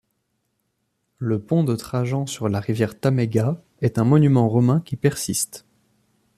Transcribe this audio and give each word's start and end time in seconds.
Le 1.19 1.37
pont 1.39 1.63
de 1.63 1.75
Trajan 1.75 2.25
sur 2.25 2.49
la 2.49 2.59
rivière 2.59 2.99
Tamega 2.99 3.61
est 3.81 3.99
un 3.99 4.03
monument 4.03 4.49
romain 4.49 4.81
qui 4.83 4.95
persiste. 4.95 5.67